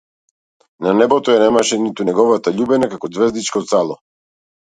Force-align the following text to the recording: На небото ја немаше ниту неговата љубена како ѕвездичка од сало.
На 0.87 0.93
небото 1.01 1.35
ја 1.35 1.43
немаше 1.43 1.77
ниту 1.81 2.07
неговата 2.07 2.55
љубена 2.57 2.91
како 2.95 3.11
ѕвездичка 3.19 3.63
од 3.63 3.71
сало. 3.75 4.01